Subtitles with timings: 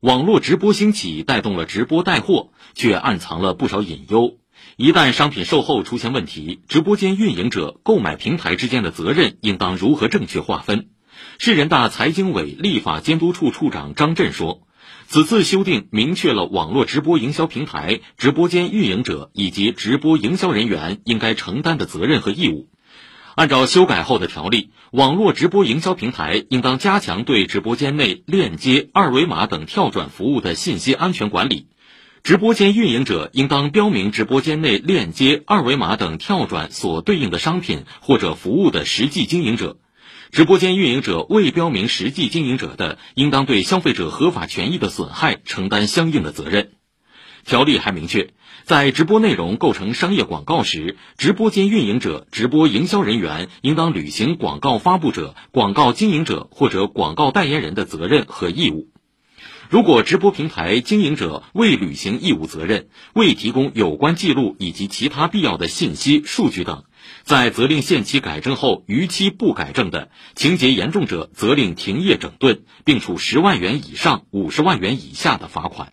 [0.00, 4.36] 网络直播兴起带动了直播带货，却暗藏了不少隐忧。
[4.76, 10.88] 一旦商品售后出现问题，直播间运营者、购买平台之间的责任应当如何正确划分？
[11.38, 14.66] 市人大财经委立法监督处处长张震说。
[15.08, 22.68] 此次修订明确了网络直播营销平台、直播间运营者以及直播营销人员应该承担的责任和义务。
[23.36, 31.66] 按照修改后的条例，网络直播营销平台应当加强对直播间内链接、二维码等跳转服务的信息安全管理；
[32.22, 39.76] 直播间运营者应当标明直播间内链接、二维码等跳转所对应的商品或者服务的实际经营者。
[40.32, 46.72] 直播间运营者未标明实际经营者的，应当对消费者合法权益的损害承担相应的责任。
[47.46, 48.30] 条例还明确，
[48.64, 58.88] 在直播内容构成商业广告时，直播间运营者、直播营销人员应当履行广告发布者、广告经营者或者广告代言人的责任和义务。
[59.70, 66.82] 如果直播平台经营者未履行义务责任，未提供有关记录以及其他必要的信息、数据等，
[67.22, 75.92] 在责令限期改正后逾期不改正的，情节严重者，责令停业整顿，并处十万元以上五十万元以下的罚款。